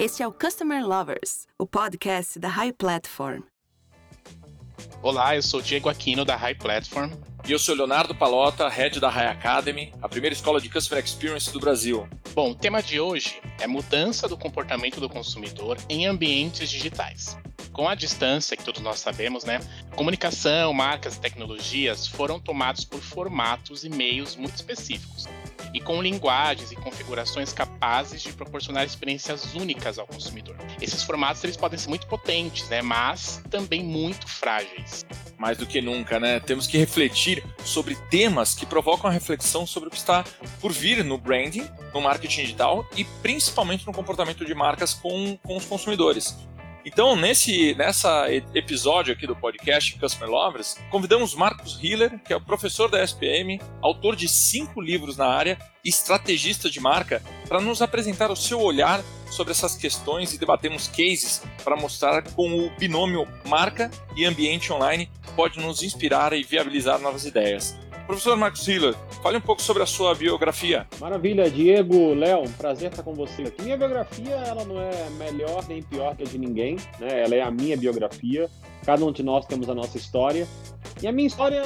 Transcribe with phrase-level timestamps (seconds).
[0.00, 3.42] Este é o Customer Lovers, o podcast da High Platform.
[5.02, 7.12] Olá, eu sou Diego Aquino da High Platform.
[7.46, 11.52] E eu sou Leonardo Palota, head da High Academy, a primeira escola de Customer Experience
[11.52, 12.08] do Brasil.
[12.32, 17.36] Bom, o tema de hoje é mudança do comportamento do consumidor em ambientes digitais.
[17.80, 19.58] Com a distância, que todos nós sabemos, né?
[19.96, 25.26] Comunicação, marcas e tecnologias foram tomados por formatos e meios muito específicos
[25.72, 30.58] e com linguagens e configurações capazes de proporcionar experiências únicas ao consumidor.
[30.78, 35.06] Esses formatos eles podem ser muito potentes, né, mas também muito frágeis.
[35.38, 36.38] Mais do que nunca, né?
[36.38, 40.22] Temos que refletir sobre temas que provocam a reflexão sobre o que está
[40.60, 45.56] por vir no branding, no marketing digital e principalmente no comportamento de marcas com, com
[45.56, 46.36] os consumidores.
[46.84, 52.40] Então, nesse nessa episódio aqui do podcast Customer Lovers, convidamos Marcos Hiller, que é o
[52.40, 57.82] professor da SPM, autor de cinco livros na área e estrategista de marca, para nos
[57.82, 63.28] apresentar o seu olhar sobre essas questões e debatermos cases para mostrar como o binômio
[63.46, 67.76] marca e ambiente online pode nos inspirar e viabilizar novas ideias.
[68.10, 70.84] Professor Marcos Hiller, fale um pouco sobre a sua biografia.
[70.98, 73.62] Maravilha, Diego, Léo, um prazer estar com você aqui.
[73.62, 77.22] Minha biografia, ela não é melhor nem pior que a de ninguém, né?
[77.22, 78.50] Ela é a minha biografia.
[78.84, 80.44] Cada um de nós temos a nossa história.
[81.00, 81.62] E a minha história,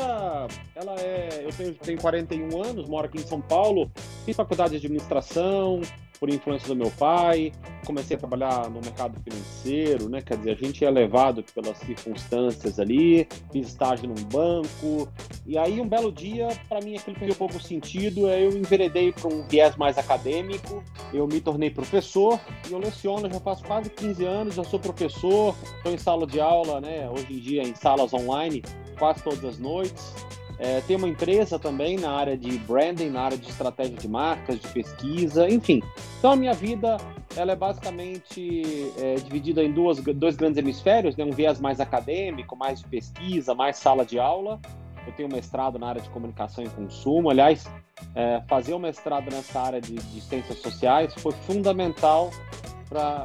[0.77, 3.91] ela é, eu tenho, tenho 41 anos, moro aqui em São Paulo,
[4.27, 5.81] fiz faculdade de administração,
[6.25, 7.53] por influência do meu pai,
[7.85, 10.23] comecei a trabalhar no mercado financeiro, né?
[10.23, 15.07] Quer dizer, a gente é levado pelas circunstâncias ali, fiz estágio num banco,
[15.45, 19.29] e aí um belo dia, para mim aquilo perdeu um pouco sentido, eu enveredei para
[19.29, 24.25] um viés mais acadêmico, eu me tornei professor, e eu leciono já faz quase 15
[24.25, 27.07] anos, eu sou professor, estou em sala de aula, né?
[27.11, 28.63] Hoje em dia em salas online,
[28.99, 30.15] quase todas as noites,
[30.59, 34.61] é, tem uma empresa também na área de branding, na área de estratégia de marcas,
[34.61, 35.83] de pesquisa, enfim.
[36.19, 36.97] Então a minha vida
[37.37, 41.25] ela é basicamente é, dividida em duas, dois grandes hemisférios, né?
[41.25, 44.61] um viés mais acadêmico, mais de pesquisa, mais sala de aula.
[45.07, 47.29] Eu tenho mestrado na área de comunicação e consumo.
[47.29, 47.69] Aliás,
[48.15, 52.31] é, fazer o mestrado nessa área de, de ciências sociais foi fundamental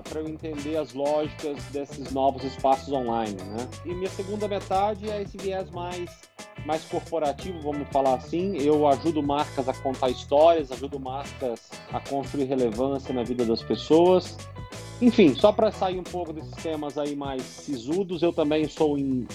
[0.04, 3.36] para eu entender as lógicas desses novos espaços online.
[3.36, 3.68] Né?
[3.86, 6.10] E minha segunda metade é esse viés mais
[6.66, 8.58] mais corporativo, vamos falar assim.
[8.58, 14.38] Eu ajudo marcas a contar histórias, ajudo marcas a construir relevância na vida das pessoas.
[15.02, 19.26] Enfim, só para sair um pouco desses temas aí mais sisudos, eu também sou um,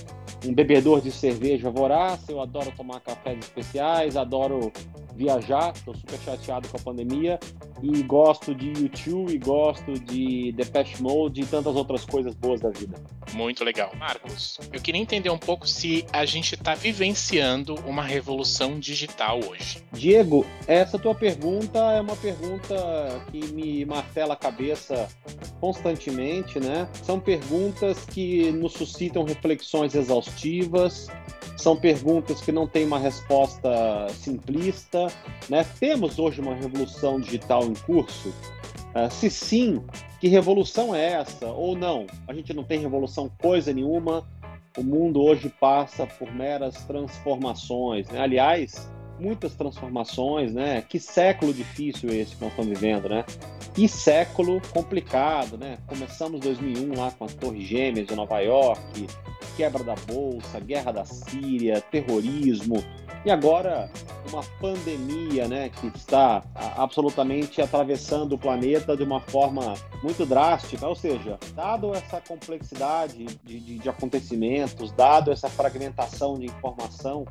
[0.44, 4.70] um bebedor de cerveja voraz, eu adoro tomar cafés especiais, adoro
[5.14, 7.38] viajar, estou super chateado com a pandemia
[7.82, 12.70] e gosto de YouTube e gosto de Depeche Mode e tantas outras coisas boas da
[12.70, 12.96] vida.
[13.32, 13.92] Muito legal.
[13.98, 19.82] Marcos, eu queria entender um pouco se a gente está vivenciando uma revolução digital hoje.
[19.92, 22.74] Diego, essa tua pergunta é uma pergunta
[23.30, 25.08] que me martela a cabeça
[25.60, 26.88] constantemente, né?
[27.02, 31.08] São perguntas que nos suscitam reflexões exaustivas,
[31.56, 35.03] são perguntas que não têm uma resposta simplista.
[35.48, 35.64] Né?
[35.78, 38.28] Temos hoje uma revolução digital em curso?
[38.28, 39.82] Uh, se sim,
[40.20, 41.46] que revolução é essa?
[41.46, 42.06] Ou não?
[42.28, 44.26] A gente não tem revolução coisa nenhuma.
[44.76, 48.08] O mundo hoje passa por meras transformações.
[48.08, 48.20] Né?
[48.20, 48.88] Aliás,
[49.18, 50.82] muitas transformações, né?
[50.82, 53.24] Que século difícil esse que nós estamos vivendo, né?
[53.74, 55.78] Que século complicado, né?
[55.86, 59.06] Começamos 2001 lá com as Torres Gêmeas de Nova York,
[59.56, 62.82] quebra da bolsa, guerra da Síria, terrorismo
[63.24, 63.90] e agora
[64.34, 66.42] uma pandemia, né, que está
[66.76, 70.86] absolutamente atravessando o planeta de uma forma muito drástica.
[70.86, 77.26] Ou seja, dado essa complexidade de, de, de acontecimentos, dado essa fragmentação de informação,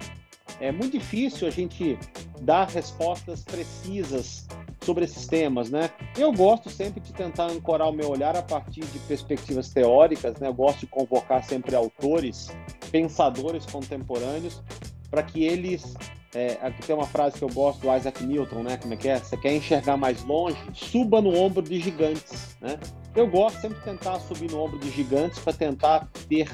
[0.60, 1.98] é muito difícil a gente
[2.42, 4.46] dar respostas precisas
[4.84, 5.90] sobre esses temas, né?
[6.18, 10.48] Eu gosto sempre de tentar ancorar o meu olhar a partir de perspectivas teóricas, né?
[10.48, 12.50] Eu gosto de convocar sempre autores,
[12.92, 14.62] pensadores contemporâneos,
[15.10, 15.96] para que eles
[16.36, 18.78] é, aqui tem uma frase que eu gosto do Isaac Newton, né?
[18.78, 19.20] Como é que é?
[19.20, 20.58] Você quer enxergar mais longe?
[20.74, 22.80] Suba no ombro de gigantes, né?
[23.16, 26.50] Eu gosto sempre de tentar subir no ombro de gigantes para tentar ter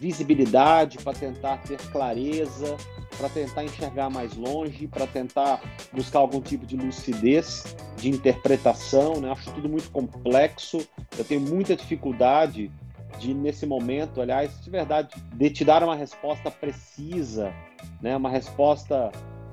[0.00, 2.76] visibilidade, para tentar ter clareza,
[3.16, 5.60] para tentar enxergar mais longe, para tentar
[5.92, 9.20] buscar algum tipo de lucidez de interpretação.
[9.20, 9.30] Né?
[9.30, 10.78] Acho tudo muito complexo.
[11.16, 12.70] Eu tenho muita dificuldade
[13.18, 17.52] de, nesse momento, aliás, de verdade, de te dar uma resposta precisa,
[18.00, 18.16] né?
[18.16, 19.10] uma resposta.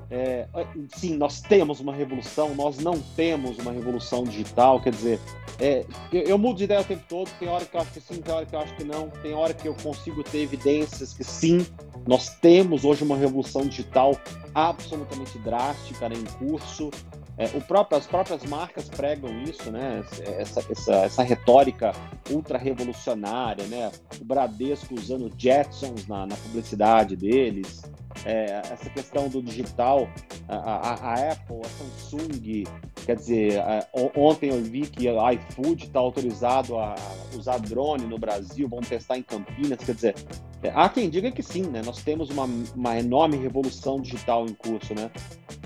[0.10, 0.48] É,
[0.96, 5.20] sim, nós temos uma revolução, nós não temos uma revolução digital, quer dizer,
[5.60, 7.30] é, eu, eu, mudo de ideia o tempo todo.
[7.40, 9.10] Tem hora que eu acho que sim, tem hora que eu acho que não.
[9.10, 11.66] Tem hora que eu consigo ter evidências que sim,
[12.08, 14.16] nós temos hoje uma revolução digital
[14.54, 16.92] absolutamente drástica né, em curso.
[17.40, 20.04] É, próprio, as próprias marcas pregam isso, né?
[20.40, 21.94] Essa, essa, essa retórica
[22.32, 23.92] ultra revolucionária, né?
[24.20, 27.84] O Bradesco usando Jetsons na, na publicidade deles,
[28.26, 30.08] é, essa questão do digital,
[30.48, 32.64] a, a, a, Apple, a Samsung,
[33.06, 36.96] quer dizer, a, ontem eu vi que a iFood está autorizado a
[37.36, 40.16] usar drone no Brasil, vão testar em Campinas, quer dizer,
[40.64, 41.82] é, há quem diga que sim, né?
[41.86, 45.12] Nós temos uma, uma enorme revolução digital em curso, né?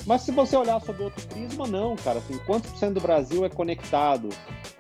[0.06, 2.20] Mas se você olhar sob outro prisma, não, cara.
[2.20, 4.30] Assim, quantos por cento do Brasil é conectado?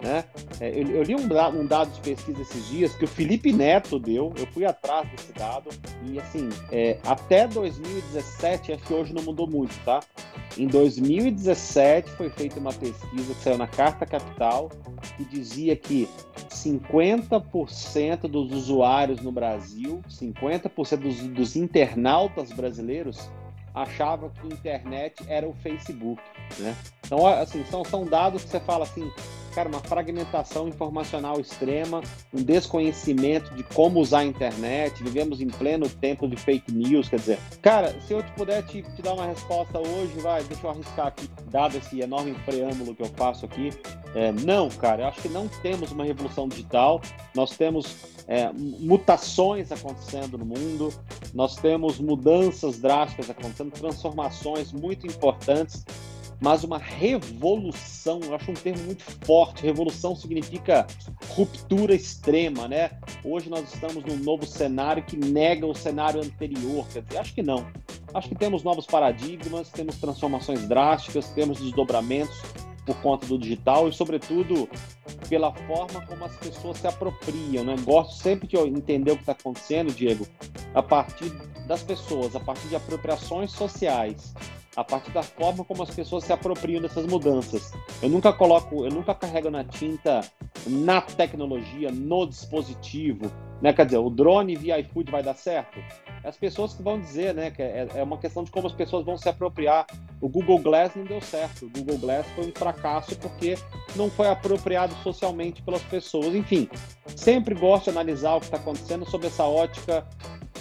[0.01, 0.23] Né?
[0.59, 1.25] É, eu, eu, li um,
[1.59, 5.31] um, dado de pesquisa esses dias que o Felipe Neto deu, eu fui atrás desse
[5.33, 5.69] dado,
[6.03, 9.99] e assim, é, até 2017, acho que hoje não mudou muito, tá?
[10.57, 14.69] Em 2017 foi feita uma pesquisa que saiu na Carta Capital
[15.15, 16.09] que dizia que
[16.49, 23.29] 50% dos usuários no Brasil, 50% dos, dos internautas brasileiros
[23.73, 26.21] achava que internet era o Facebook,
[26.59, 26.75] né?
[27.05, 29.09] Então, assim, são, são dados que você fala assim,
[29.51, 32.01] cara, uma fragmentação informacional extrema,
[32.33, 37.17] um desconhecimento de como usar a internet, vivemos em pleno tempo de fake news, quer
[37.17, 40.71] dizer, cara, se eu te puder te, te dar uma resposta hoje, vai, deixa eu
[40.71, 43.69] arriscar aqui, dado esse enorme preâmbulo que eu faço aqui,
[44.15, 47.01] é, não, cara, eu acho que não temos uma revolução digital,
[47.33, 47.95] nós temos
[48.27, 50.93] é, mutações acontecendo no mundo,
[51.33, 55.85] nós temos mudanças drásticas acontecendo, transformações muito importantes
[56.41, 59.61] mas uma revolução, eu acho um termo muito forte.
[59.61, 60.87] Revolução significa
[61.29, 62.89] ruptura extrema, né?
[63.23, 66.87] Hoje nós estamos num novo cenário que nega o cenário anterior.
[66.91, 67.67] Quer dizer, acho que não.
[68.11, 72.41] Acho que temos novos paradigmas, temos transformações drásticas, temos desdobramentos
[72.87, 74.67] por conta do digital e, sobretudo,
[75.29, 77.63] pela forma como as pessoas se apropriam.
[77.63, 77.75] Né?
[77.83, 80.27] Gosto sempre de entender o que está acontecendo, Diego,
[80.73, 81.29] a partir
[81.67, 84.33] das pessoas, a partir de apropriações sociais
[84.75, 87.73] a partir da forma como as pessoas se apropriam dessas mudanças.
[88.01, 90.21] Eu nunca coloco, eu nunca carrego na tinta
[90.67, 93.31] na tecnologia, no dispositivo,
[93.61, 93.73] né?
[93.73, 95.79] Quer dizer, o drone via iFood vai dar certo?
[96.23, 97.51] As pessoas que vão dizer, né?
[97.51, 99.85] Que é, é uma questão de como as pessoas vão se apropriar.
[100.19, 101.65] O Google Glass não deu certo.
[101.65, 103.57] O Google Glass foi um fracasso porque
[103.95, 106.33] não foi apropriado socialmente pelas pessoas.
[106.35, 106.69] Enfim,
[107.15, 110.05] sempre gosto de analisar o que está acontecendo sob essa ótica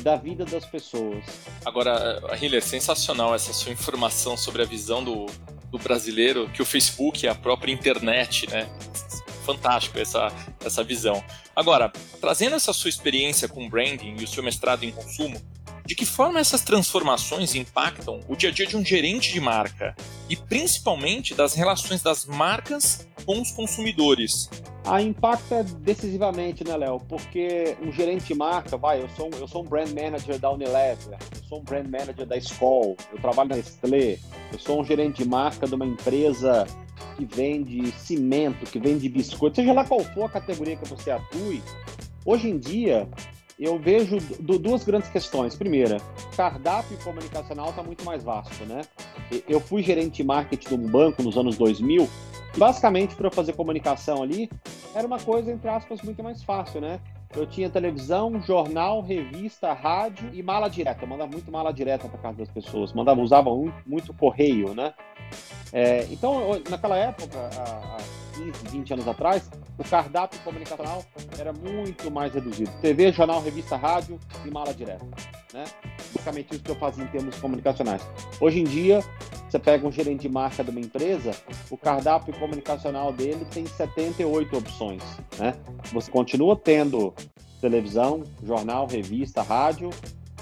[0.02, 1.25] da vida das pessoas.
[1.64, 5.26] Agora, Hiller, sensacional essa sua informação sobre a visão do,
[5.70, 8.69] do brasileiro, que o Facebook é a própria internet, né?
[9.44, 10.29] Fantástico essa,
[10.64, 11.23] essa visão.
[11.55, 15.41] Agora, trazendo essa sua experiência com branding e o seu mestrado em consumo,
[15.90, 19.92] de que forma essas transformações impactam o dia a dia de um gerente de marca
[20.28, 24.48] e principalmente das relações das marcas com os consumidores?
[24.84, 27.00] A impacta decisivamente, né, Léo?
[27.08, 31.19] Porque um gerente de marca, vai, eu sou, eu sou um brand manager da Unilever,
[31.34, 34.20] eu sou um brand manager da Skoll, eu trabalho na Nestlé,
[34.52, 36.69] eu sou um gerente de marca de uma empresa
[37.16, 41.60] que vende cimento, que vende biscoito, seja lá qual for a categoria que você atue,
[42.25, 43.08] hoje em dia
[43.66, 45.54] eu vejo duas grandes questões.
[45.54, 45.98] Primeira,
[46.36, 48.82] cardápio comunicacional está muito mais vasto, né?
[49.48, 52.08] Eu fui gerente de marketing de um banco nos anos 2000.
[52.56, 54.50] Basicamente, para fazer comunicação ali,
[54.94, 57.00] era uma coisa, entre aspas, muito mais fácil, né?
[57.36, 61.04] Eu tinha televisão, jornal, revista, rádio e mala direta.
[61.04, 62.92] Eu mandava muito mala direta para casa das pessoas.
[62.92, 63.50] Mandava, usava
[63.86, 64.92] muito, correio, né?
[65.72, 67.98] É, então, naquela época, há
[68.30, 71.04] 15, 20 anos atrás, o cardápio comunicacional
[71.38, 72.70] era muito mais reduzido.
[72.80, 75.04] TV, jornal, revista, rádio e mala direta.
[75.52, 75.64] Né?
[76.14, 78.02] Basicamente isso que eu fazia em termos comunicacionais.
[78.40, 79.02] Hoje em dia,
[79.49, 81.32] você pega um gerente de marca de uma empresa,
[81.70, 85.02] o cardápio comunicacional dele tem 78 opções.
[85.38, 85.54] Né?
[85.92, 87.12] Você continua tendo
[87.60, 89.90] televisão, jornal, revista, rádio,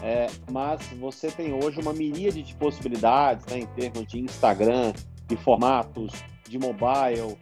[0.02, 4.92] é, mas você tem hoje uma miríade de possibilidades né, em termos de Instagram,
[5.26, 6.12] de formatos,
[6.49, 7.37] de mobile,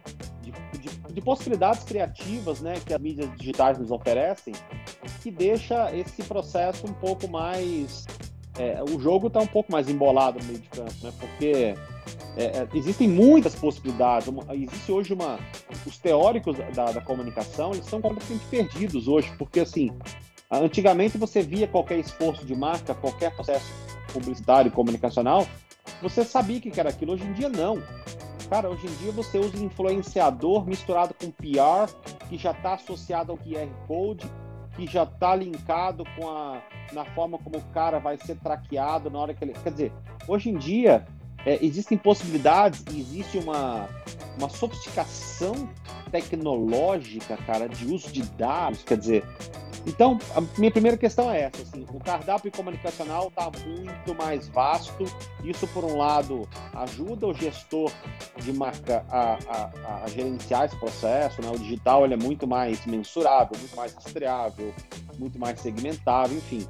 [0.51, 4.53] de, de, de, possibilidades criativas né, que as mídias digitais nos oferecem,
[5.21, 8.05] que deixa esse processo um pouco mais.
[8.57, 11.75] É, o jogo está um pouco mais embolado no meio de campo, né, porque
[12.35, 14.27] é, é, existem muitas possibilidades.
[14.51, 15.39] Existe hoje uma.
[15.85, 19.91] Os teóricos da, da comunicação eles são completamente perdidos hoje, porque assim.
[20.49, 23.65] Antigamente você via qualquer esforço de marca, qualquer processo
[24.13, 25.45] publicitário, comunicacional,
[26.01, 27.13] você sabia que era aquilo.
[27.13, 27.81] Hoje em dia não.
[28.49, 31.91] Cara, hoje em dia você usa influenciador misturado com PR,
[32.29, 34.29] que já está associado ao QR Code,
[34.75, 36.61] que já está linkado com a
[36.93, 39.53] na forma como o cara vai ser traqueado na hora que ele.
[39.53, 39.93] Quer dizer,
[40.27, 41.05] hoje em dia
[41.45, 43.89] é, existem possibilidades, existe uma,
[44.37, 45.69] uma sofisticação
[46.11, 49.23] tecnológica, cara, de uso de dados, quer dizer.
[49.87, 55.05] Então, a minha primeira questão é essa, assim, o cardápio comunicacional está muito mais vasto.
[55.41, 57.89] Isso, por um lado, ajuda o gestor
[58.43, 61.49] de marca a, a, a gerenciar esse processo, né?
[61.49, 64.73] O digital ele é muito mais mensurável, muito mais rastreável,
[65.17, 66.67] muito mais segmentável, enfim.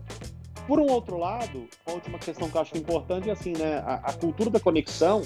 [0.67, 3.77] Por um outro lado, a última questão que eu acho importante é assim, né?
[3.79, 5.23] A, a, cultura da conexão,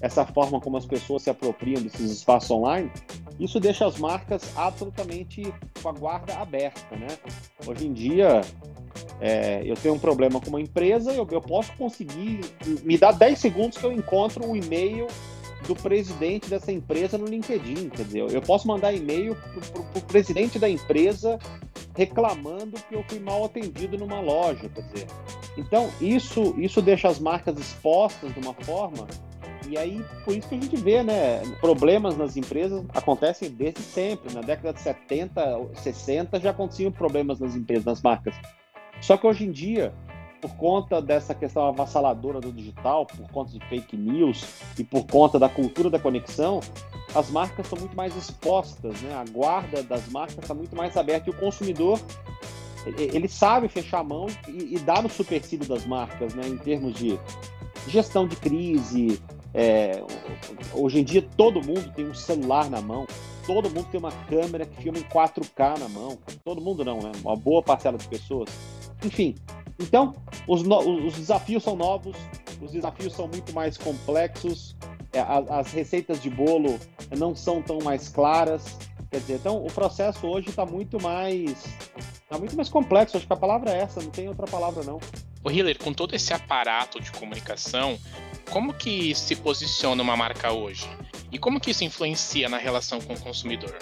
[0.00, 2.90] essa forma como as pessoas se apropriam desses espaços online,
[3.38, 5.42] isso deixa as marcas absolutamente
[5.80, 7.06] com a guarda aberta, né?
[7.66, 8.40] Hoje em dia,
[9.20, 12.40] é, eu tenho um problema com uma empresa, eu, eu posso conseguir,
[12.82, 15.06] me dá 10 segundos que eu encontro o um e-mail
[15.66, 19.36] do presidente dessa empresa no LinkedIn, quer dizer, eu posso mandar e-mail
[19.92, 21.38] para o presidente da empresa
[21.96, 25.06] reclamando que eu fui mal atendido numa loja, quer dizer.
[25.56, 29.08] Então, isso, isso deixa as marcas expostas de uma forma
[29.68, 31.42] e aí, por isso que a gente vê, né?
[31.60, 34.32] Problemas nas empresas acontecem desde sempre.
[34.32, 38.34] Na década de 70, 60 já aconteciam problemas nas empresas, nas marcas.
[39.00, 39.92] Só que hoje em dia,
[40.40, 44.44] por conta dessa questão avassaladora do digital, por conta de fake news
[44.78, 46.60] e por conta da cultura da conexão,
[47.14, 49.14] as marcas estão muito mais expostas, né?
[49.14, 52.00] A guarda das marcas está muito mais aberta e o consumidor
[52.96, 56.46] ele sabe fechar a mão e, e dar no supercílio das marcas, né?
[56.46, 57.18] Em termos de
[57.86, 59.20] gestão de crise.
[59.60, 60.00] É,
[60.72, 63.08] hoje em dia todo mundo tem um celular na mão,
[63.44, 66.16] todo mundo tem uma câmera que filma em 4K na mão.
[66.44, 67.10] Todo mundo não, né?
[67.24, 68.48] Uma boa parcela de pessoas.
[69.04, 69.34] Enfim,
[69.80, 70.14] então,
[70.46, 72.16] os, os desafios são novos,
[72.62, 74.76] os desafios são muito mais complexos,
[75.12, 76.78] é, as receitas de bolo
[77.18, 78.78] não são tão mais claras.
[79.10, 81.64] Quer dizer, então o processo hoje está muito mais
[82.28, 83.16] tá muito mais complexo.
[83.16, 85.00] Acho que a palavra é essa, não tem outra palavra não.
[85.42, 87.98] O Hiller, com todo esse aparato de comunicação,
[88.48, 90.88] como que se posiciona uma marca hoje?
[91.30, 93.76] E como que isso influencia na relação com o consumidor?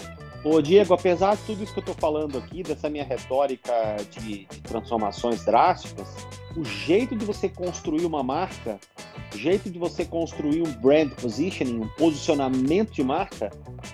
[0.45, 3.73] Ô, Diego, apesar de tudo isso que eu estou falando aqui, dessa minha retórica
[4.13, 6.09] de, de, transformações drásticas,
[6.57, 8.79] o jeito de você construir uma marca,
[9.35, 13.51] o jeito de você construir um brand positioning, um posicionamento de marca,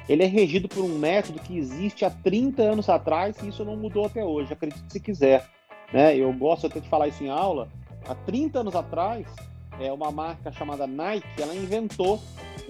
[0.08, 3.76] ele é regido por um método que existe há 30 anos atrás e isso não
[3.76, 5.48] mudou até hoje, acredite se quiser.
[5.92, 6.16] Né?
[6.16, 7.70] Eu gosto até de falar isso em aula.
[8.06, 9.26] Há 30 anos atrás,
[9.80, 12.20] é uma marca chamada Nike, ela inventou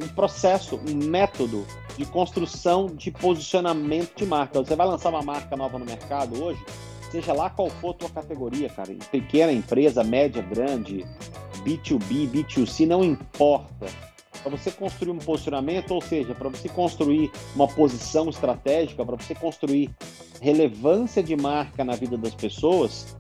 [0.00, 1.66] um processo, um método
[1.96, 4.62] de construção de posicionamento de marca.
[4.62, 6.64] Você vai lançar uma marca nova no mercado hoje,
[7.10, 11.04] seja lá qual for a tua categoria, cara, pequena empresa, média, grande,
[11.64, 13.86] B2B, B2C, não importa.
[14.42, 19.34] Para você construir um posicionamento, ou seja, para você construir uma posição estratégica, para você
[19.34, 19.90] construir
[20.40, 23.16] relevância de marca na vida das pessoas,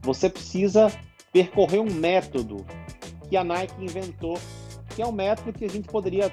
[0.00, 0.90] você precisa
[1.30, 2.64] percorrer um método
[3.32, 4.38] que a Nike inventou
[4.94, 6.30] que é um método que a gente poderia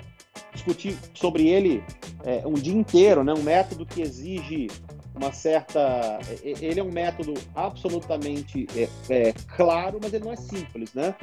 [0.54, 1.82] discutir sobre ele
[2.26, 3.34] é, um dia inteiro, né?
[3.34, 4.68] Um método que exige
[5.16, 5.80] uma certa.
[6.28, 10.94] É, é, ele é um método absolutamente é, é, claro, mas ele não é simples,
[10.94, 11.16] né?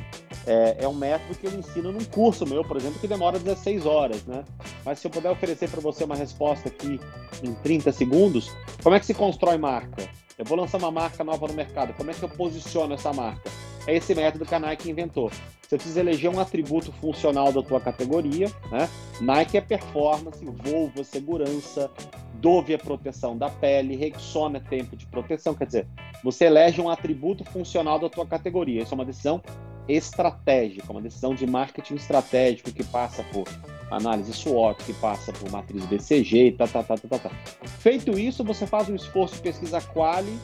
[0.47, 3.85] É, é, um método que eu ensino num curso meu, por exemplo, que demora 16
[3.85, 4.47] horas, né?
[4.83, 6.99] Mas se eu puder oferecer para você uma resposta aqui
[7.43, 8.51] em 30 segundos,
[8.83, 10.09] como é que se constrói marca?
[10.39, 13.51] Eu vou lançar uma marca nova no mercado, como é que eu posiciono essa marca?
[13.87, 15.31] É esse método que a Nike inventou.
[15.63, 18.89] Você precisa eleger um atributo funcional da tua categoria, né?
[19.21, 21.91] Nike é performance, Volvo é segurança,
[22.35, 25.55] Dove é proteção da pele, Rexona é tempo de proteção.
[25.55, 25.87] Quer dizer,
[26.23, 28.83] você elege um atributo funcional da tua categoria.
[28.83, 29.43] Isso é uma decisão
[29.89, 33.45] estratégica, uma decisão de marketing estratégico que passa por
[33.91, 37.31] análise SWOT, que passa por matriz BCG e tá, tá, tá, tá, tá, tá.
[37.79, 40.37] Feito isso, você faz um esforço de pesquisa quali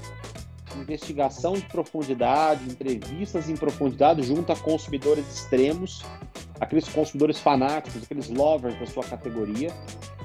[0.78, 6.02] investigação de profundidade, entrevistas em profundidade junto a consumidores extremos,
[6.60, 9.70] aqueles consumidores fanáticos, aqueles lovers da sua categoria.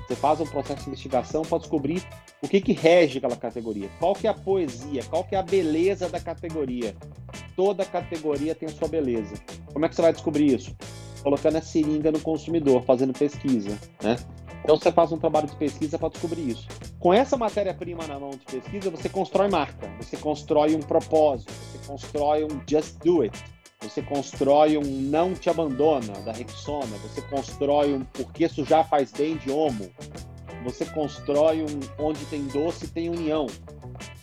[0.08, 2.02] Você faz um processo de investigação para descobrir
[2.42, 5.44] o que, que rege aquela categoria, qual que é a poesia, qual que é a
[5.44, 6.96] beleza da categoria.
[7.56, 9.36] Toda categoria tem a sua beleza.
[9.74, 10.76] Como é que você vai descobrir isso?
[11.24, 14.16] Colocando a seringa no consumidor, fazendo pesquisa, né?
[14.68, 16.68] Então você faz um trabalho de pesquisa para descobrir isso.
[17.00, 21.88] Com essa matéria-prima na mão de pesquisa, você constrói marca, você constrói um propósito, você
[21.88, 23.46] constrói um just do it,
[23.80, 29.14] você constrói um não te abandona da Rexona, você constrói um porque isso já faz
[29.14, 29.90] bem de Omo,
[30.64, 33.48] você constrói um onde tem doce tem união,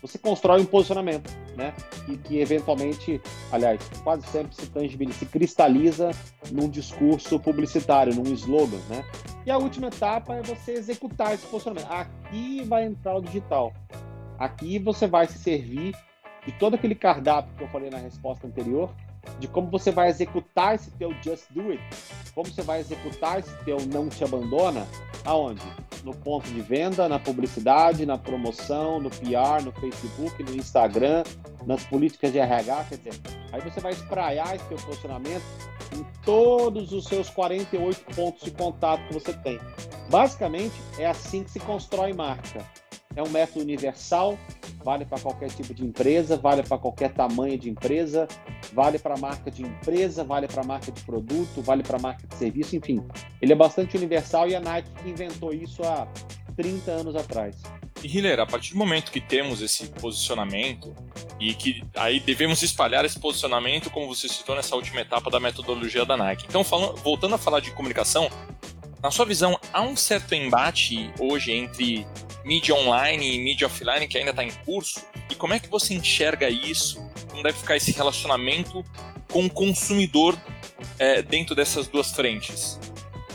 [0.01, 1.73] você constrói um posicionamento, né?
[2.09, 6.11] E que eventualmente, aliás, quase sempre se tangibiliza, se cristaliza
[6.53, 9.05] num discurso publicitário, num slogan, né?
[9.47, 11.91] E a última etapa é você executar esse posicionamento.
[11.91, 13.73] Aqui vai entrar o digital.
[14.39, 15.97] Aqui você vai se servir
[16.45, 18.91] de todo aquele cardápio que eu falei na resposta anterior,
[19.39, 21.83] de como você vai executar esse teu just do it,
[22.35, 24.87] como você vai executar esse teu não te abandona,
[25.25, 25.63] aonde?
[26.05, 31.25] no ponto de venda, na publicidade, na promoção, no PR, no Facebook, no Instagram,
[31.67, 35.43] nas políticas de RH, quer dizer, aí você vai espraiar esse seu posicionamento
[35.97, 39.59] em todos os seus 48 pontos de contato que você tem.
[40.11, 42.65] Basicamente, é assim que se constrói marca.
[43.17, 44.37] É um método universal,
[44.85, 48.29] vale para qualquer tipo de empresa, vale para qualquer tamanho de empresa,
[48.73, 52.77] vale para marca de empresa, vale para marca de produto, vale para marca de serviço,
[52.77, 53.03] enfim.
[53.41, 56.07] Ele é bastante universal e a Nike inventou isso há
[56.57, 57.57] 30 anos atrás.
[58.03, 60.95] E Hiller, a partir do momento que temos esse posicionamento
[61.41, 66.05] e que aí devemos espalhar esse posicionamento, como você citou nessa última etapa da metodologia
[66.05, 66.45] da Nike.
[66.47, 68.29] Então, falando, voltando a falar de comunicação,
[69.03, 72.07] na sua visão, há um certo embate hoje entre
[72.45, 75.05] mídia online e mídia offline que ainda está em curso?
[75.31, 77.03] E como é que você enxerga isso?
[77.31, 78.85] Como deve ficar esse relacionamento
[79.31, 80.39] com o consumidor
[80.99, 82.79] é, dentro dessas duas frentes?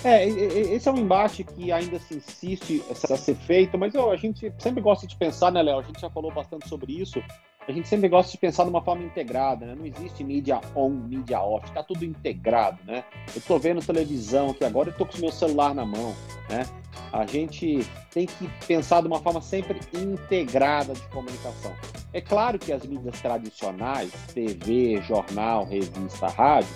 [0.04, 4.16] É, esse é um embate que ainda se insiste a ser feito, mas eu, a
[4.16, 5.80] gente sempre gosta de pensar, né, Léo?
[5.80, 7.22] A gente já falou bastante sobre isso.
[7.68, 9.76] A gente sempre gosta de pensar de uma forma integrada, né?
[9.76, 13.04] Não existe mídia on, mídia off, está tudo integrado, né?
[13.28, 16.16] Eu estou vendo televisão aqui agora, eu estou com o meu celular na mão,
[16.50, 16.66] né?
[17.12, 21.74] A gente tem que pensar de uma forma sempre integrada de comunicação.
[22.14, 26.70] É claro que as mídias tradicionais, TV, jornal, revista, rádio,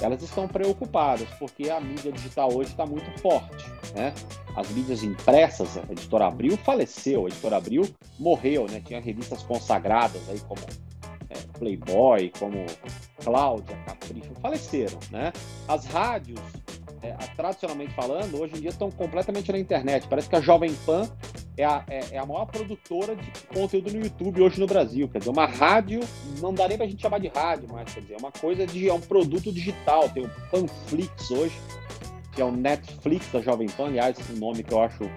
[0.00, 3.66] elas estão preocupadas, porque a mídia digital hoje está muito forte.
[3.94, 4.14] Né?
[4.56, 7.82] As mídias impressas, a Editora Abril faleceu, a Editora Abril
[8.18, 8.80] morreu, né?
[8.84, 10.60] tinha revistas consagradas aí como
[11.30, 12.64] é, Playboy, como
[13.22, 14.98] Cláudia, Capricho, faleceram.
[15.10, 15.32] Né?
[15.66, 16.40] As rádios
[17.02, 20.06] é, tradicionalmente falando, hoje em dia estão completamente na internet.
[20.08, 21.08] Parece que a Jovem Pan
[21.56, 25.08] é a, é, é, a maior produtora de conteúdo no YouTube hoje no Brasil.
[25.08, 26.00] Quer dizer, uma rádio,
[26.40, 28.88] não dá nem pra gente chamar de rádio, mas quer dizer, é uma coisa de.
[28.88, 30.08] é um produto digital.
[30.08, 31.54] Tem o Panflix hoje,
[32.38, 35.10] que é o Netflix da Jovem Pan, aliás, um nome que eu acho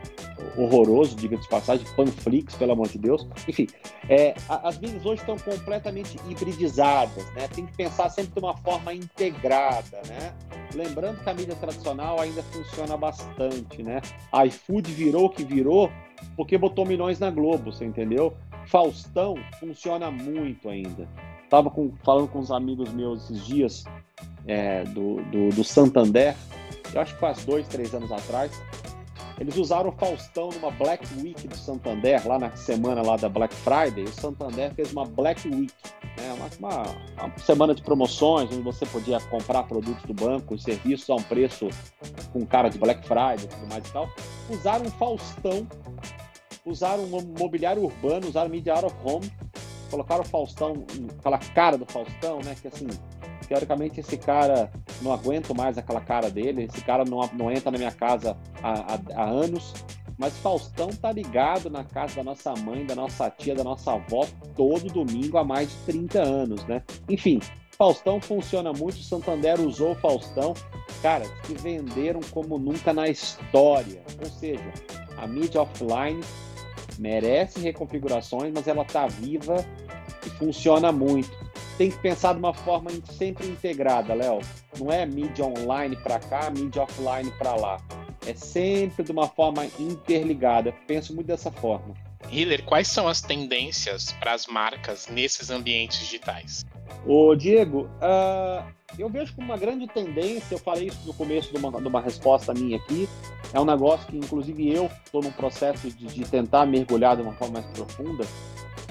[0.57, 3.27] horroroso, diga-se de passagem, Panflix, pelo amor de Deus.
[3.47, 3.67] Enfim,
[4.09, 7.47] é, as mídias hoje estão completamente hibridizadas, né?
[7.53, 10.33] Tem que pensar sempre de uma forma integrada, né?
[10.73, 14.01] Lembrando que a mídia tradicional ainda funciona bastante, né?
[14.31, 15.91] A iFood virou o que virou
[16.35, 18.33] porque botou milhões na Globo, você entendeu?
[18.65, 21.07] Faustão funciona muito ainda.
[21.51, 23.83] Tava com, falando com uns amigos meus esses dias
[24.47, 26.35] é, do, do, do Santander,
[26.93, 28.51] eu acho que faz dois, três anos atrás,
[29.41, 33.55] eles usaram o Faustão numa Black Week do Santander, lá na semana lá da Black
[33.55, 34.03] Friday.
[34.03, 35.73] O Santander fez uma Black Week,
[36.15, 36.33] né?
[36.33, 36.83] uma, uma,
[37.25, 41.69] uma semana de promoções, onde você podia comprar produtos do banco, serviços a um preço
[42.31, 44.07] com cara de Black Friday e tudo mais e tal.
[44.47, 45.67] Usaram um Faustão,
[46.63, 49.33] usaram um mobiliário urbano, usaram Media Out of Home,
[49.89, 50.85] colocaram o Faustão,
[51.17, 52.55] aquela cara do Faustão, né?
[52.61, 52.87] Que assim,
[53.51, 57.77] teoricamente esse cara não aguento mais aquela cara dele, esse cara não, não entra na
[57.77, 59.73] minha casa há, há, há anos,
[60.17, 64.25] mas Faustão tá ligado na casa da nossa mãe, da nossa tia, da nossa avó
[64.55, 66.81] todo domingo há mais de 30 anos, né?
[67.09, 67.41] Enfim,
[67.77, 70.53] Faustão funciona muito, o Santander usou o Faustão,
[71.01, 74.01] cara, que venderam como nunca na história.
[74.23, 74.71] Ou seja,
[75.17, 76.21] a mídia offline
[76.97, 79.57] merece reconfigurações, mas ela tá viva
[80.25, 81.40] e funciona muito
[81.77, 84.39] tem que pensar de uma forma sempre integrada, Léo.
[84.79, 87.77] Não é mídia online para cá, mídia offline para lá.
[88.25, 90.73] É sempre de uma forma interligada.
[90.87, 91.95] Penso muito dessa forma.
[92.29, 96.65] Hiller, quais são as tendências para as marcas nesses ambientes digitais?
[97.05, 98.63] Ô, Diego, uh,
[98.97, 101.99] eu vejo como uma grande tendência, eu falei isso no começo de uma, de uma
[101.99, 103.09] resposta minha aqui,
[103.53, 107.33] é um negócio que, inclusive, eu estou num processo de, de tentar mergulhar de uma
[107.33, 108.25] forma mais profunda,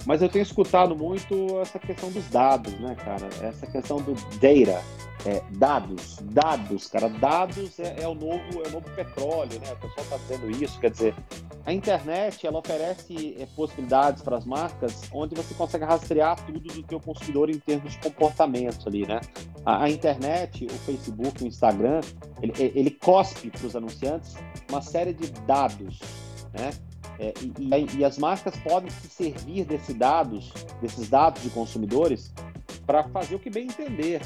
[0.06, 3.28] mas eu tenho escutado muito essa questão dos dados, né, cara?
[3.42, 4.82] Essa questão do data,
[5.26, 7.08] é, dados, dados, cara.
[7.08, 9.72] Dados é, é, o novo, é o novo petróleo, né?
[9.72, 10.80] O pessoal está dizendo isso.
[10.80, 11.14] Quer dizer,
[11.66, 16.82] a internet ela oferece é, possibilidades para as marcas onde você consegue rastrear tudo do
[16.82, 19.20] teu consumidor em termos de comportamento ali, né?
[19.66, 22.00] A, a internet, o Facebook, o Instagram,
[22.40, 24.34] ele, ele cospe para os anunciantes
[24.70, 26.00] uma série de dados,
[26.54, 26.70] né?
[27.20, 32.32] É, e, e, as marcas podem se servir desses dados, desses dados de consumidores,
[32.86, 34.22] para fazer o que bem entender,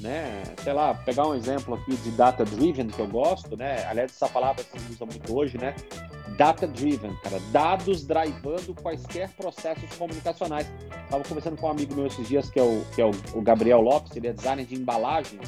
[0.00, 0.42] né?
[0.64, 3.86] Sei lá, pegar um exemplo aqui de data driven que eu gosto, né?
[3.86, 5.72] Aliás, essa palavra se usa muito hoje, né?
[6.36, 10.66] Data driven, cara, dados drivando quaisquer processos comunicacionais.
[11.04, 13.80] Estava conversando com um amigo meu esses dias que é o, que é o, Gabriel
[13.80, 15.38] Lopes, ele é designer de embalagem.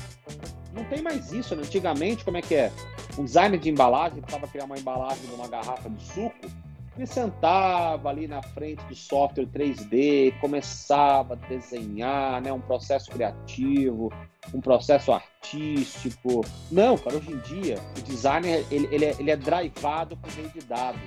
[0.73, 1.63] Não tem mais isso, né?
[1.65, 2.71] Antigamente, como é que é?
[3.19, 6.65] Um designer de embalagem precisava criar uma embalagem de uma garrafa de suco
[6.97, 14.13] Ele sentava ali na frente do software 3D, começava a desenhar, né, um processo criativo,
[14.53, 16.43] um processo artístico.
[16.71, 20.51] Não, cara, hoje em dia o designer ele, ele, é, ele é drivado por meio
[20.51, 21.01] de dados.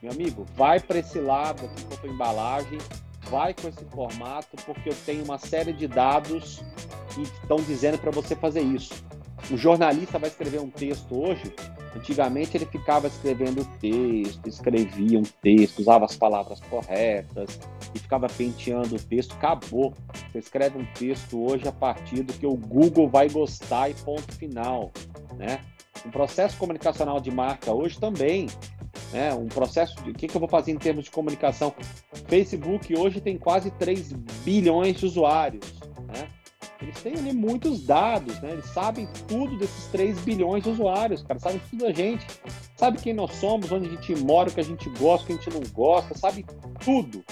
[0.00, 2.78] Meu amigo, vai para esse lado aqui com a tua embalagem,
[3.28, 6.62] vai com esse formato, porque eu tenho uma série de dados
[7.14, 9.04] que estão dizendo para você fazer isso.
[9.52, 11.52] O jornalista vai escrever um texto hoje,
[11.94, 17.60] Antigamente ele ficava escrevendo o texto, escrevia um texto, usava as palavras corretas
[17.94, 19.34] e ficava penteando o texto.
[19.34, 19.92] Acabou.
[20.30, 24.32] Você escreve um texto hoje a partir do que o Google vai gostar e ponto
[24.34, 24.90] final,
[25.36, 25.60] né?
[26.06, 28.46] Um processo comunicacional de marca hoje também,
[29.12, 29.34] né?
[29.34, 31.74] Um processo de o que, que eu vou fazer em termos de comunicação.
[32.26, 34.12] Facebook hoje tem quase 3
[34.44, 35.74] bilhões de usuários,
[36.08, 36.26] né?
[36.82, 38.52] Eles têm ali muitos dados, né?
[38.52, 41.38] Eles sabem tudo desses 3 bilhões de usuários, cara.
[41.38, 42.26] Sabem tudo da gente.
[42.76, 45.32] Sabe quem nós somos, onde a gente mora, o que a gente gosta, o que
[45.32, 46.18] a gente não gosta.
[46.18, 46.44] Sabe
[46.84, 47.24] tudo.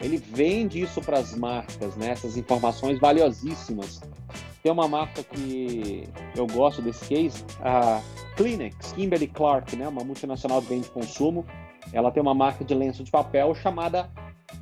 [0.00, 2.10] Ele vende isso para as marcas, né?
[2.10, 4.00] Essas informações valiosíssimas.
[4.62, 8.00] Tem uma marca que eu gosto desse case, a
[8.36, 9.88] Kleenex, Kimberly Clark, né?
[9.88, 11.44] Uma multinacional de bem de consumo.
[11.92, 14.08] Ela tem uma marca de lenço de papel chamada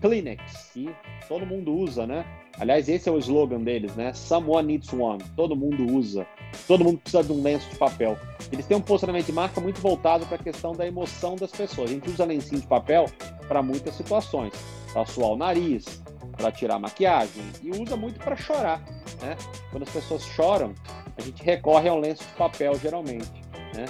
[0.00, 0.88] Kleenex, que
[1.28, 2.24] todo mundo usa, né?
[2.58, 4.12] Aliás, esse é o slogan deles, né?
[4.12, 5.22] Someone needs one.
[5.36, 6.26] Todo mundo usa.
[6.66, 8.18] Todo mundo precisa de um lenço de papel.
[8.52, 11.90] Eles têm um posicionamento de marca muito voltado para a questão da emoção das pessoas.
[11.90, 13.06] A gente usa lencinho de papel
[13.46, 14.52] para muitas situações.
[14.92, 16.02] Para suar o nariz,
[16.36, 17.42] para tirar a maquiagem.
[17.62, 18.82] E usa muito para chorar,
[19.20, 19.36] né?
[19.70, 20.74] Quando as pessoas choram,
[21.16, 23.30] a gente recorre ao lenço de papel, geralmente,
[23.74, 23.84] né?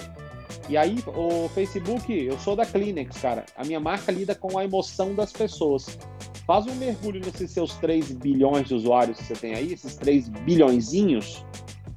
[0.70, 3.44] E aí, o Facebook, eu sou da Kleenex, cara.
[3.56, 5.98] A minha marca lida com a emoção das pessoas.
[6.46, 10.28] Faz um mergulho nesses seus 3 bilhões de usuários que você tem aí, esses 3
[10.28, 11.44] bilhõezinhos.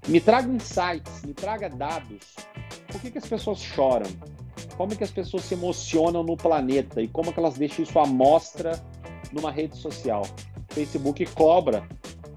[0.08, 2.18] Me traga insights, me traga dados.
[2.88, 4.10] Por que, que as pessoas choram?
[4.76, 7.00] Como é que as pessoas se emocionam no planeta?
[7.00, 8.84] E como é que elas deixam isso à mostra
[9.32, 10.24] numa rede social?
[10.72, 11.88] O Facebook cobra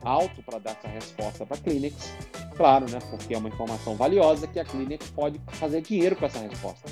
[0.03, 2.13] alto para dar essa resposta para a Kleenex.
[2.57, 2.99] Claro, né?
[3.11, 6.91] Porque é uma informação valiosa que a Kleenex pode fazer dinheiro com essa resposta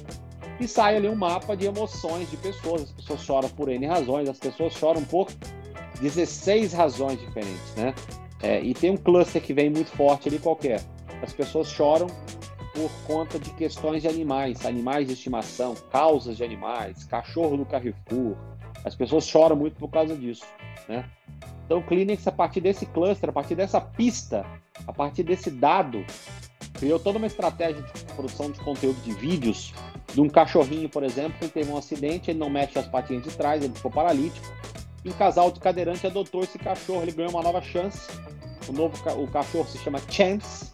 [0.61, 2.83] e sai ali um mapa de emoções de pessoas.
[2.83, 5.29] As pessoas choram por N razões, as pessoas choram por
[6.00, 7.94] 16 razões diferentes, né?
[8.42, 10.81] É, e tem um cluster que vem muito forte ali qualquer.
[11.22, 12.07] As pessoas choram
[12.74, 18.37] por conta de questões de animais, animais de estimação, causas de animais, cachorro do Carrefour.
[18.85, 20.44] As pessoas choram muito por causa disso,
[20.88, 21.09] né?
[21.64, 24.44] Então, Kleenex, a partir desse cluster, a partir dessa pista,
[24.87, 26.05] a partir desse dado,
[26.75, 29.73] criou toda uma estratégia de produção de conteúdo de vídeos
[30.13, 33.31] de um cachorrinho, por exemplo, que teve um acidente, ele não mexe as patinhas de
[33.31, 34.47] trás, ele ficou paralítico.
[35.05, 38.09] E um casal de cadeirante adotou esse cachorro, ele ganhou uma nova chance.
[38.69, 40.73] O novo o cachorro se chama Chance.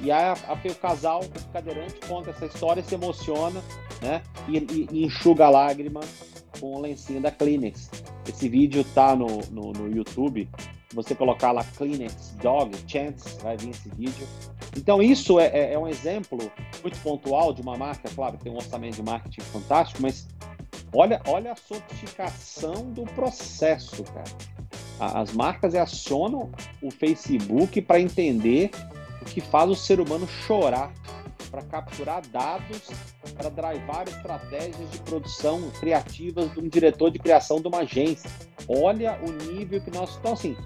[0.00, 3.62] E aí a, a, o casal de cadeirante conta essa história, se emociona,
[4.02, 4.22] né?
[4.48, 6.00] E, e, e enxuga a lágrima
[6.60, 7.90] com o lencinho da Kleenex.
[8.28, 10.48] Esse vídeo tá no, no, no YouTube.
[10.94, 14.26] Você colocar lá Kleenex Dog Chance, vai vir esse vídeo.
[14.76, 16.38] Então, isso é, é, é, um exemplo
[16.82, 20.28] muito pontual de uma marca, claro, tem um orçamento de marketing fantástico, mas
[20.92, 24.24] olha, olha a sofisticação do processo, cara.
[24.98, 28.70] As marcas acionam o Facebook para entender
[29.20, 30.92] o que faz o ser humano chorar,
[31.54, 32.90] para capturar dados,
[33.36, 38.28] para drivar estratégias de produção criativas de um diretor de criação de uma agência.
[38.68, 40.16] Olha o nível que nós.
[40.16, 40.56] Então, assim,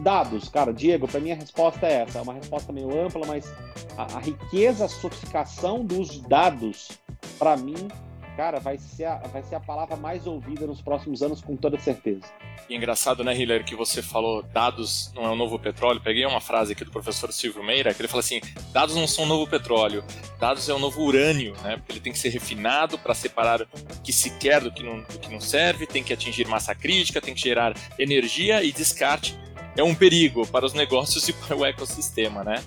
[0.00, 2.18] Dados, cara, Diego, para mim a resposta é essa.
[2.18, 3.50] É uma resposta meio ampla, mas
[3.96, 6.98] a, a riqueza, a sofisticação dos dados,
[7.38, 7.88] para mim,
[8.36, 11.78] cara, vai ser, a, vai ser a palavra mais ouvida nos próximos anos, com toda
[11.78, 12.22] certeza.
[12.68, 16.00] E engraçado, né, Hiller, que você falou dados não é o novo petróleo.
[16.00, 18.40] Peguei uma frase aqui do professor Silvio Meira, que ele fala assim:
[18.72, 20.04] dados não são o novo petróleo,
[20.38, 21.76] dados é o novo urânio, né?
[21.76, 23.66] Porque ele tem que ser refinado para separar o
[24.02, 27.20] que se quer do que, não, do que não serve, tem que atingir massa crítica,
[27.20, 29.38] tem que gerar energia e descarte
[29.76, 32.62] é um perigo para os negócios e para o ecossistema, né?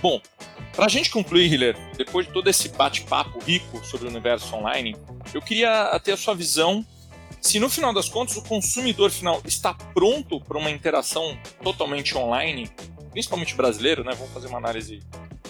[0.00, 0.20] Bom,
[0.74, 4.96] para a gente concluir, Hiller, depois de todo esse bate-papo rico sobre o universo online,
[5.34, 6.84] eu queria ter a sua visão
[7.40, 12.70] se no final das contas o consumidor final está pronto para uma interação totalmente online,
[13.10, 14.12] principalmente brasileiro, né?
[14.14, 15.00] Vamos fazer uma análise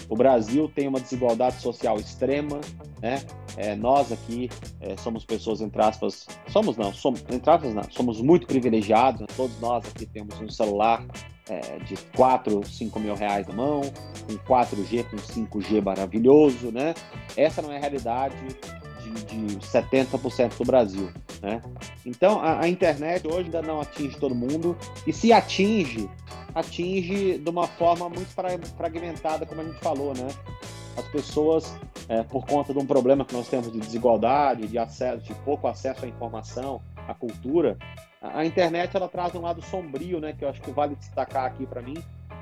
[0.09, 2.59] o Brasil tem uma desigualdade social extrema,
[2.99, 3.23] né?
[3.59, 8.21] É, nós aqui é, somos pessoas, entre aspas, somos não, somos, entre aspas não, somos
[8.21, 11.05] muito privilegiados, todos nós aqui temos um celular
[11.49, 13.81] é, de 4, 5 mil reais na mão,
[14.25, 16.93] com 4G, com 5G maravilhoso, né?
[17.35, 18.37] Essa não é a realidade
[19.27, 21.61] de, de 70% do Brasil, né?
[22.05, 26.09] Então, a, a internet hoje ainda não atinge todo mundo, e se atinge,
[26.55, 28.29] atinge de uma forma muito
[28.77, 30.29] fragmentada, como a gente falou, né?
[30.95, 31.73] As pessoas
[32.09, 35.67] é, por conta de um problema que nós temos de desigualdade, de acesso, de pouco
[35.67, 37.77] acesso à informação, à cultura,
[38.19, 40.33] a, a internet ela traz um lado sombrio, né?
[40.33, 41.95] Que eu acho que vale destacar aqui para mim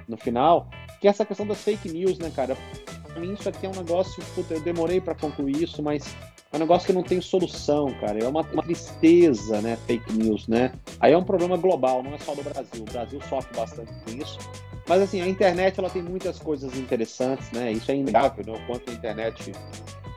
[0.08, 0.70] no final,
[1.02, 2.56] que é essa questão das fake news, né, cara?
[3.04, 6.16] Pra mim isso aqui é um negócio, puta, eu demorei para concluir isso, mas
[6.52, 8.20] é um negócio que não tem solução, cara.
[8.24, 9.76] É uma, uma, tristeza, né?
[9.86, 10.72] Fake news, né?
[11.00, 12.84] Aí é um problema global, não é só do Brasil.
[12.88, 14.40] O Brasil sofre bastante com isso.
[14.88, 17.72] Mas assim, a internet ela tem muitas coisas interessantes, né?
[17.72, 18.54] Isso é inegável, né?
[18.54, 19.52] O quanto a internet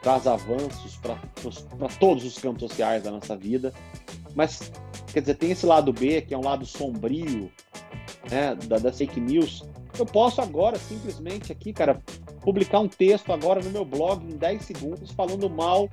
[0.02, 1.18] traz avanços para
[1.98, 3.72] todos os campos sociais da nossa vida.
[4.34, 4.70] Mas,
[5.12, 7.50] quer dizer, tem esse lado B, que é um lado sombrio,
[8.30, 8.54] né?
[8.66, 9.64] Da, das fake news.
[9.98, 12.00] Eu posso agora, simplesmente aqui, cara,
[12.40, 15.90] publicar um texto agora no meu blog em 10 segundos falando mal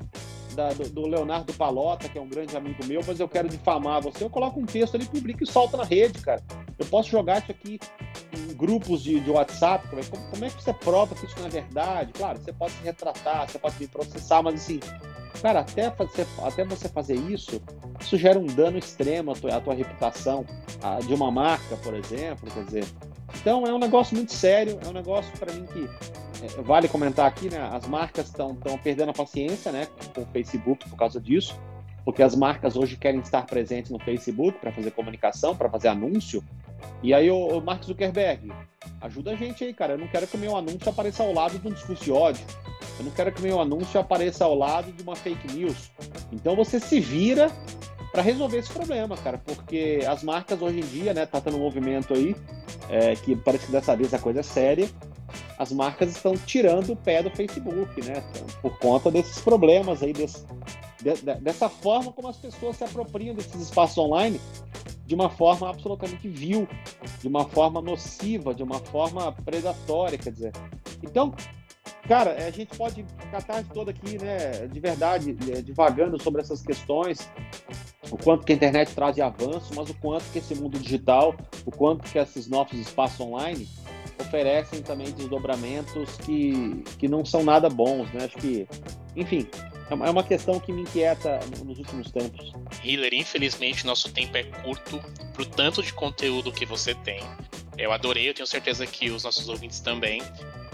[0.56, 4.02] da, do, do, Leonardo Palota, que é um grande amigo meu, mas eu quero difamar
[4.02, 6.42] você, eu coloco um texto ali, publico e solto na rede, cara.
[6.80, 7.80] Eu posso jogar isso aqui
[8.58, 12.12] grupos de, de WhatsApp, como, como é que você prova que isso não é verdade?
[12.14, 14.80] Claro, você pode se retratar, você pode me processar, mas assim,
[15.42, 17.62] cara, até, fazer, até você fazer isso,
[18.00, 20.46] isso gera um dano extremo à tua, à tua reputação
[21.06, 22.86] de uma marca, por exemplo, quer dizer.
[23.40, 25.88] Então é um negócio muito sério, é um negócio para mim que
[26.44, 27.60] é, vale comentar aqui, né?
[27.72, 29.88] As marcas estão perdendo a paciência, né?
[30.14, 31.60] Com o Facebook por causa disso,
[32.06, 36.44] porque as marcas hoje querem estar presentes no Facebook para fazer comunicação, para fazer anúncio.
[37.04, 38.52] E aí, o, Mark Zuckerberg,
[39.02, 39.94] ajuda a gente aí, cara.
[39.94, 42.46] Eu não quero que o meu anúncio apareça ao lado de um discurso de ódio.
[43.00, 45.92] Eu não quero que o meu anúncio apareça ao lado de uma fake news.
[46.32, 47.52] Então você se vira
[48.12, 51.60] para resolver esse problema, cara, porque as marcas hoje em dia, né, tá tendo um
[51.60, 52.36] movimento aí
[52.90, 54.90] é, que parece que dessa vez a coisa é séria,
[55.58, 58.24] as marcas estão tirando o pé do Facebook, né?
[58.62, 60.46] Por conta desses problemas aí, desse,
[61.02, 64.40] de, de, dessa forma como as pessoas se apropriam desses espaços online
[65.08, 66.68] de uma forma absolutamente vil,
[67.22, 70.52] de uma forma nociva, de uma forma predatória, quer dizer.
[71.02, 71.34] Então,
[72.10, 73.06] cara, a gente pode
[73.48, 77.32] tarde toda aqui, né, de verdade, é, divagando sobre essas questões,
[78.12, 81.34] o quanto que a internet traz de avanço, mas o quanto que esse mundo digital,
[81.66, 83.66] o quanto que esses novos espaços online
[84.20, 88.26] oferecem também desdobramentos que, que não são nada bons, né?
[88.26, 88.68] Acho que,
[89.16, 89.48] enfim,
[89.90, 92.52] é, é uma questão que me inquieta nos últimos tempos.
[92.84, 95.00] Hiller, infelizmente nosso tempo é curto
[95.34, 97.22] pro tanto de conteúdo que você tem.
[97.78, 100.22] Eu adorei, eu tenho certeza que os nossos ouvintes também.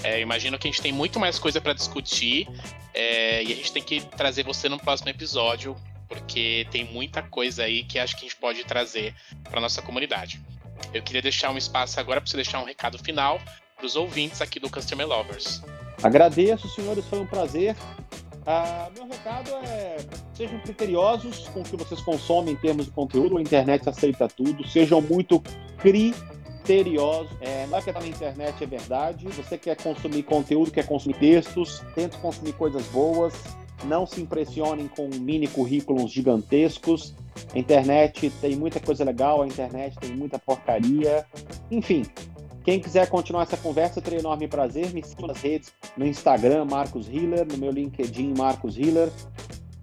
[0.03, 2.47] É, imagino que a gente tem muito mais coisa para discutir
[2.93, 5.75] é, e a gente tem que trazer você no próximo episódio,
[6.07, 9.13] porque tem muita coisa aí que acho que a gente pode trazer
[9.49, 10.41] para nossa comunidade.
[10.93, 13.39] Eu queria deixar um espaço agora para você deixar um recado final
[13.75, 15.61] para os ouvintes aqui do Customer Lovers.
[16.01, 17.75] Agradeço, senhores, foi um prazer.
[18.45, 19.97] Ah, meu recado é:
[20.33, 23.37] sejam criteriosos com o que vocês consomem em termos de conteúdo.
[23.37, 24.67] A internet aceita tudo.
[24.67, 25.41] Sejam muito
[25.77, 27.31] criteriosos.
[27.39, 29.27] É, não é que tá na internet é verdade.
[29.27, 33.33] Você quer consumir conteúdo, quer consumir textos, tente consumir coisas boas.
[33.85, 37.13] Não se impressionem com mini currículos gigantescos.
[37.53, 41.25] A internet tem muita coisa legal, a internet tem muita porcaria.
[41.69, 42.03] Enfim,
[42.63, 44.93] quem quiser continuar essa conversa, eu terei enorme prazer.
[44.93, 49.11] Me siga nas redes, no Instagram, Marcos Hiller, no meu LinkedIn, Marcos Hiller,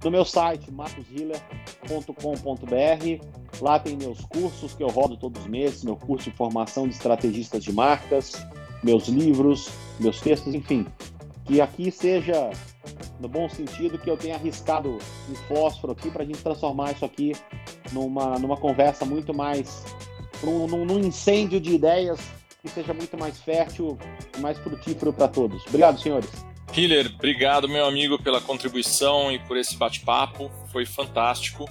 [0.02, 3.60] no meu site, marcoshiller.com.br.
[3.60, 6.94] Lá tem meus cursos que eu rodo todos os meses, meu curso de formação de
[6.94, 8.32] estrategistas de marcas,
[8.82, 10.86] meus livros, meus textos, enfim.
[11.44, 12.48] Que aqui seja
[13.20, 17.04] no bom sentido, que eu tenha arriscado um fósforo aqui para a gente transformar isso
[17.04, 17.32] aqui
[17.92, 19.84] numa, numa conversa muito mais.
[20.42, 22.18] Num, num incêndio de ideias
[22.62, 23.98] que seja muito mais fértil
[24.36, 25.64] e mais frutífero para todos.
[25.66, 26.30] Obrigado, senhores.
[26.74, 30.50] Hiller, obrigado, meu amigo, pela contribuição e por esse bate-papo.
[30.70, 31.68] Foi fantástico.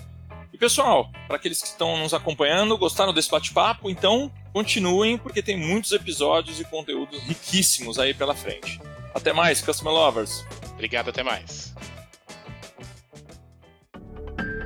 [0.54, 5.58] E pessoal, para aqueles que estão nos acompanhando, gostaram desse bate-papo, então continuem, porque tem
[5.58, 8.80] muitos episódios e conteúdos riquíssimos aí pela frente.
[9.14, 10.46] Até mais, Customer Lovers!
[10.74, 11.74] Obrigado, até mais.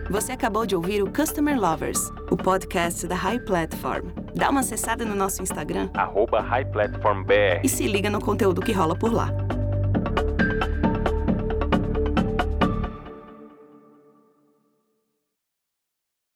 [0.09, 4.09] Você acabou de ouvir o Customer Lovers, o podcast da High Platform.
[4.35, 9.11] Dá uma acessada no nosso Instagram, @highplatformbr, e se liga no conteúdo que rola por
[9.11, 9.29] lá.